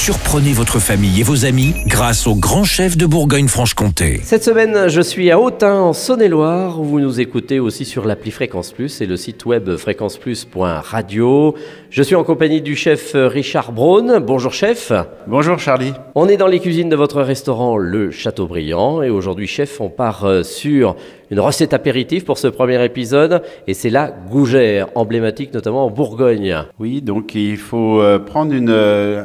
Surprenez 0.00 0.52
votre 0.52 0.78
famille 0.78 1.20
et 1.20 1.22
vos 1.24 1.44
amis 1.44 1.74
grâce 1.86 2.26
au 2.28 2.34
grand 2.36 2.62
chef 2.62 2.96
de 2.96 3.04
Bourgogne-Franche-Comté. 3.04 4.20
Cette 4.22 4.44
semaine, 4.44 4.88
je 4.88 5.00
suis 5.02 5.30
à 5.30 5.40
Autun, 5.40 5.74
en 5.74 5.92
Saône-et-Loire, 5.92 6.80
où 6.80 6.84
vous 6.84 7.00
nous 7.00 7.20
écoutez 7.20 7.58
aussi 7.58 7.84
sur 7.84 8.06
l'appli 8.06 8.30
Fréquence 8.30 8.72
Plus 8.72 9.00
et 9.02 9.06
le 9.06 9.16
site 9.16 9.44
web 9.44 9.76
fréquenceplus.radio. 9.76 11.54
Je 11.90 12.02
suis 12.02 12.14
en 12.14 12.22
compagnie 12.24 12.62
du 12.62 12.76
chef 12.76 13.10
Richard 13.14 13.72
Braun. 13.72 14.20
Bonjour 14.20 14.52
chef. 14.54 14.92
Bonjour 15.26 15.58
Charlie. 15.58 15.92
On 16.14 16.28
est 16.28 16.38
dans 16.38 16.46
les 16.46 16.60
cuisines 16.60 16.88
de 16.88 16.96
votre 16.96 17.20
restaurant 17.20 17.76
Le 17.76 18.10
Châteaubriand 18.10 19.02
et 19.02 19.10
aujourd'hui 19.10 19.48
chef, 19.48 19.80
on 19.80 19.90
part 19.90 20.24
euh, 20.24 20.42
sur 20.42 20.96
une 21.30 21.40
recette 21.40 21.74
apéritive 21.74 22.24
pour 22.24 22.38
ce 22.38 22.46
premier 22.46 22.82
épisode 22.84 23.42
et 23.66 23.74
c'est 23.74 23.90
la 23.90 24.10
gougère, 24.10 24.88
emblématique 24.94 25.52
notamment 25.52 25.84
en 25.84 25.90
Bourgogne. 25.90 26.56
Oui, 26.78 27.02
donc 27.02 27.34
il 27.34 27.58
faut 27.58 28.00
euh, 28.00 28.18
prendre 28.18 28.54
une, 28.54 28.70
euh, 28.70 29.24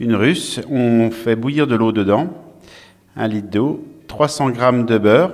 une 0.00 0.14
russe, 0.14 0.60
on 0.70 1.10
fait 1.10 1.36
bouillir 1.36 1.66
de 1.66 1.76
l'eau 1.76 1.92
dedans, 1.92 2.28
un 3.16 3.28
litre 3.28 3.50
d'eau, 3.50 3.84
300 4.08 4.54
g 4.54 4.60
de 4.86 4.98
beurre 4.98 5.32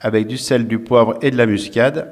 avec 0.00 0.26
du 0.26 0.36
sel, 0.36 0.66
du 0.66 0.78
poivre 0.78 1.18
et 1.22 1.30
de 1.30 1.36
la 1.36 1.46
muscade. 1.46 2.08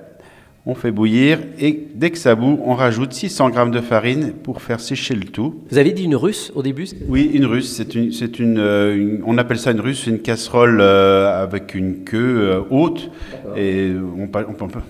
On 0.65 0.77
fait 0.77 0.93
bouillir 0.93 1.41
et 1.59 1.89
dès 1.97 2.11
que 2.11 2.19
ça 2.19 2.37
bout, 2.37 2.61
on 2.65 2.75
rajoute 2.75 3.13
600 3.13 3.53
g 3.53 3.71
de 3.71 3.81
farine 3.81 4.33
pour 4.45 4.63
faire 4.63 4.79
sécher 4.79 5.15
le 5.15 5.25
tout. 5.25 5.57
Vous 5.71 5.77
avez 5.79 5.91
dit 5.91 6.05
une 6.05 6.15
russe 6.15 6.53
au 6.55 6.63
début 6.63 6.87
Oui, 7.09 7.29
une 7.35 7.47
russe. 7.47 7.73
C'est 7.77 7.97
une, 7.97 8.13
c'est 8.13 8.39
une, 8.39 8.59
euh, 8.59 8.95
une- 8.95 9.23
on 9.27 9.39
appelle 9.39 9.59
ça 9.59 9.73
une 9.73 9.81
russe, 9.81 10.07
une 10.07 10.21
casserole 10.21 10.79
euh, 10.81 11.43
avec 11.43 11.75
une 11.75 12.05
queue 12.05 12.41
euh, 12.43 12.61
haute. 12.71 13.11
Et 13.57 13.91
on, 14.17 14.29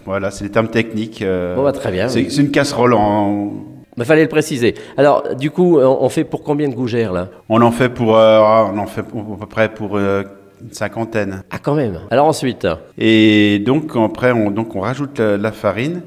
voilà, 0.05 0.31
c'est 0.31 0.45
les 0.45 0.51
termes 0.51 0.69
techniques. 0.69 1.25
Bon, 1.57 1.63
bah, 1.65 1.73
très 1.73 1.91
bien. 1.91 2.07
C'est, 2.09 2.29
c'est 2.29 2.43
une 2.43 2.51
casserole 2.51 2.93
en, 2.93 3.55
Il 3.97 4.05
fallait 4.05 4.23
le 4.23 4.29
préciser. 4.29 4.75
Alors, 4.97 5.35
du 5.37 5.51
coup, 5.51 5.79
on 5.79 6.03
on 6.03 6.09
fait 6.09 6.25
pour 6.25 6.43
combien 6.43 6.69
de 6.69 6.75
gougères 6.75 7.13
là? 7.13 7.29
On 7.49 7.61
en 7.61 7.71
fait 7.71 7.91
pour, 7.91 8.17
euh, 8.17 8.41
on 8.73 8.79
en 8.79 8.87
fait 8.87 9.01
à 9.03 9.39
peu 9.39 9.47
près 9.47 9.69
pour 9.69 9.97
euh, 9.97 10.23
une 10.63 10.73
cinquantaine. 10.73 11.43
Ah, 11.51 11.59
quand 11.59 11.75
même. 11.75 12.01
Alors 12.11 12.27
ensuite, 12.27 12.67
Et 12.99 13.59
donc 13.59 13.93
après, 13.97 14.33
on, 14.33 14.51
donc 14.51 14.75
on 14.75 14.81
rajoute 14.81 15.19
la, 15.19 15.37
la 15.37 15.53
farine 15.53 16.03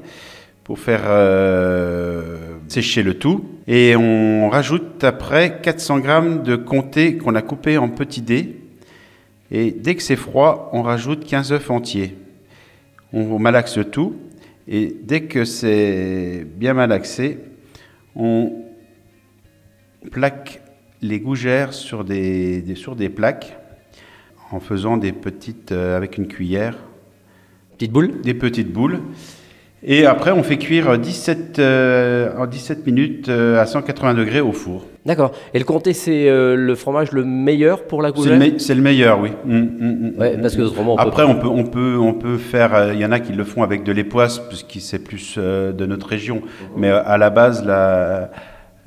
pour 0.64 0.80
faire 0.80 1.02
euh, 1.04 2.38
sécher 2.66 3.04
le 3.04 3.14
tout. 3.14 3.44
Et 3.68 3.94
on 3.94 4.48
rajoute 4.48 5.04
après 5.04 5.60
400 5.62 6.00
grammes 6.00 6.42
de 6.42 6.56
comté 6.56 7.16
qu'on 7.16 7.36
a 7.36 7.42
coupé 7.42 7.78
en 7.78 7.88
petits 7.88 8.22
dés. 8.22 8.56
Et 9.52 9.70
dès 9.70 9.94
que 9.94 10.02
c'est 10.02 10.16
froid, 10.16 10.70
on 10.72 10.82
rajoute 10.82 11.24
15 11.24 11.52
œufs 11.52 11.70
entiers. 11.70 12.16
On 13.12 13.38
malaxe 13.38 13.78
le 13.78 13.84
tout. 13.84 14.16
Et 14.66 14.96
dès 15.04 15.22
que 15.22 15.44
c'est 15.44 16.44
bien 16.56 16.74
malaxé, 16.74 17.38
on 18.16 18.64
plaque 20.10 20.62
les 21.02 21.20
gougères 21.20 21.72
sur 21.72 22.04
des, 22.04 22.62
des- 22.62 22.74
sur 22.74 22.96
des 22.96 23.08
plaques 23.08 23.58
en 24.50 24.60
faisant 24.60 24.96
des 24.96 25.12
petites, 25.12 25.72
euh, 25.72 25.96
avec 25.96 26.16
une 26.18 26.26
cuillère, 26.28 26.78
petite 27.76 27.92
boule 27.92 28.20
des 28.22 28.34
petites 28.34 28.72
boules. 28.72 29.00
Et 29.82 30.04
après, 30.06 30.32
on 30.32 30.42
fait 30.42 30.56
cuire 30.56 30.98
17, 30.98 31.58
euh, 31.58 32.30
en 32.38 32.46
17 32.46 32.86
minutes 32.86 33.28
euh, 33.28 33.60
à 33.60 33.66
180 33.66 34.14
degrés 34.14 34.40
au 34.40 34.52
four. 34.52 34.84
D'accord. 35.04 35.32
Et 35.54 35.58
le 35.58 35.64
comté, 35.64 35.92
c'est 35.92 36.28
euh, 36.28 36.56
le 36.56 36.74
fromage 36.74 37.12
le 37.12 37.24
meilleur 37.24 37.84
pour 37.84 38.02
la 38.02 38.08
C'est 38.08 38.14
gougère 38.16 38.38
le, 38.38 38.52
me- 38.52 38.58
c'est 38.58 38.74
le 38.74 38.82
meilleur, 38.82 39.20
oui. 39.20 39.30
Mm, 39.44 39.58
mm, 39.58 39.60
mm, 40.16 40.18
Ouais, 40.18 40.36
mm, 40.36 40.40
parce 40.40 40.56
que 40.56 40.62
autrement, 40.62 40.94
on 40.94 40.96
peut 40.96 41.02
Après, 41.02 41.22
on 41.24 41.36
peut, 41.36 41.46
on 41.46 41.64
peut, 41.64 41.96
on 42.00 42.14
peut 42.14 42.38
faire. 42.38 42.74
euh, 42.74 42.94
Il 42.94 43.00
y 43.00 43.04
en 43.04 43.12
a 43.12 43.20
qui 43.20 43.32
le 43.32 43.44
font 43.44 43.62
avec 43.62 43.84
de 43.84 43.92
l'époisse, 43.92 44.38
puisque 44.40 44.76
c'est 44.80 44.98
plus 45.04 45.36
euh, 45.38 45.72
de 45.72 45.86
notre 45.86 46.08
région. 46.08 46.40
Mais 46.76 46.88
à 46.90 47.16
la 47.18 47.30
base, 47.30 47.64
la, 47.64 48.30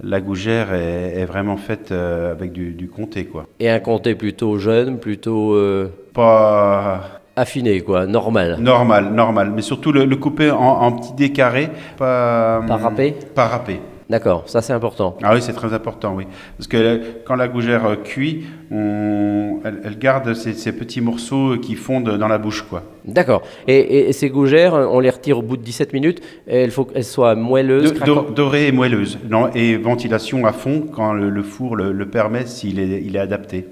la 0.03 0.19
gougère 0.19 0.73
est, 0.73 1.19
est 1.21 1.25
vraiment 1.25 1.55
faite 1.57 1.91
euh, 1.91 2.31
avec 2.31 2.51
du, 2.51 2.71
du 2.71 2.89
comté, 2.89 3.25
quoi. 3.25 3.45
Et 3.61 3.69
un 3.69 3.79
comté 3.79 4.15
plutôt 4.15 4.57
jeune, 4.57 4.97
plutôt 4.97 5.53
euh, 5.53 5.89
Pas 6.13 7.19
affiné, 7.39 7.81
quoi, 7.81 8.05
normal. 8.05 8.57
normal, 8.59 9.11
normal. 9.13 9.51
Mais 9.55 9.61
surtout 9.61 9.91
le, 9.91 10.05
le 10.05 10.16
couper 10.16 10.51
en, 10.51 10.57
en 10.57 10.91
petits 10.94 11.13
dés 11.13 11.31
carrés, 11.31 11.69
pas. 11.97 12.61
Pas 12.67 12.77
râpé 12.77 13.13
Pas 13.35 13.47
râpé. 13.47 13.79
D'accord, 14.09 14.45
ça 14.47 14.63
c'est 14.63 14.73
important. 14.73 15.16
Ah 15.22 15.35
oui, 15.35 15.39
c'est 15.39 15.53
très 15.53 15.72
important, 15.72 16.16
oui. 16.16 16.25
Parce 16.57 16.67
que 16.67 16.78
euh, 16.78 16.97
quand 17.28 17.35
la 17.35 17.47
gougère 17.47 17.85
euh, 17.85 17.95
cuit, 17.95 18.44
on, 18.72 19.59
elle, 19.63 19.81
elle 19.83 19.99
garde 19.99 20.33
ces, 20.33 20.53
ces 20.53 20.72
petits 20.72 20.99
morceaux 20.99 21.57
qui 21.61 21.75
fondent 21.75 22.17
dans 22.17 22.28
la 22.28 22.39
bouche, 22.39 22.63
quoi. 22.67 22.81
D'accord. 23.05 23.44
Et, 23.67 23.75
et- 23.78 24.09
et 24.09 24.13
ces 24.13 24.29
gougères, 24.31 24.73
on 24.73 24.99
les 24.99 25.11
retire 25.11 25.38
au 25.38 25.41
bout 25.44 25.57
de 25.57 25.61
17 25.63 25.94
minutes. 25.94 26.22
Et 26.47 26.63
il 26.63 26.72
faut 26.72 26.85
qu'elles 26.85 27.03
soient 27.03 27.35
moelleuses, 27.35 27.94
Do- 27.94 27.99
craquantes. 27.99 28.28
do- 28.29 28.33
dorée 28.33 28.67
et 28.67 28.72
moelleuse. 28.72 29.19
Non, 29.29 29.51
et 29.53 29.78
ventilation 29.78 30.44
à 30.47 30.53
fond 30.53 30.85
quand 30.91 31.13
le, 31.13 31.29
le 31.29 31.44
four 31.44 31.75
le, 31.75 31.91
le 31.91 32.05
permet, 32.09 32.47
s'il 32.47 32.79
est, 32.79 33.03
il 33.05 33.16
est 33.16 33.19
adapté. 33.19 33.67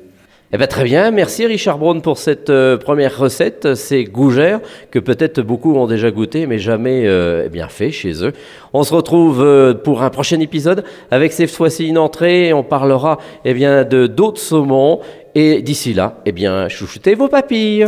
Eh 0.53 0.57
ben, 0.57 0.65
très 0.65 0.85
bien, 0.85 1.11
merci 1.11 1.45
Richard 1.45 1.77
Braun 1.77 1.99
pour 1.99 2.17
cette 2.17 2.49
euh, 2.49 2.77
première 2.77 3.17
recette, 3.17 3.75
ces 3.75 4.05
gougères 4.05 4.61
que 4.91 4.99
peut-être 4.99 5.41
beaucoup 5.41 5.75
ont 5.75 5.87
déjà 5.87 6.09
goûté 6.09 6.47
mais 6.47 6.57
jamais 6.57 7.05
euh, 7.05 7.43
eh 7.45 7.49
bien 7.49 7.67
fait 7.67 7.91
chez 7.91 8.23
eux. 8.23 8.31
On 8.71 8.83
se 8.83 8.93
retrouve 8.93 9.43
euh, 9.43 9.73
pour 9.73 10.03
un 10.03 10.09
prochain 10.09 10.39
épisode 10.39 10.85
avec 11.11 11.33
cette 11.33 11.51
fois-ci 11.51 11.87
une 11.87 11.97
entrée 11.97 12.53
on 12.53 12.63
parlera 12.63 13.17
eh 13.43 13.53
bien 13.53 13.83
de 13.83 14.07
d'autres 14.07 14.39
saumons 14.39 15.01
et 15.35 15.61
d'ici 15.61 15.93
là, 15.93 16.21
eh 16.25 16.31
bien 16.31 16.69
chouchoutez 16.69 17.13
vos 17.13 17.27
papilles. 17.27 17.85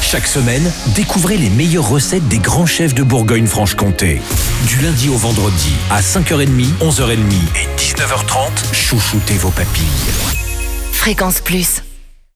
Chaque 0.00 0.28
semaine, 0.28 0.70
découvrez 0.94 1.38
les 1.38 1.50
meilleures 1.50 1.90
recettes 1.90 2.28
des 2.28 2.38
grands 2.38 2.66
chefs 2.66 2.94
de 2.94 3.02
Bourgogne-Franche-Comté. 3.02 4.20
Du 4.68 4.80
lundi 4.84 5.08
au 5.08 5.16
vendredi 5.16 5.72
à 5.90 6.00
5h30, 6.00 6.78
11h30 6.80 7.16
et 7.56 7.80
19h30, 7.80 8.74
chouchoutez 8.74 9.34
vos 9.34 9.50
papilles. 9.50 10.31
Fréquence 11.02 11.40
Plus. 11.40 11.82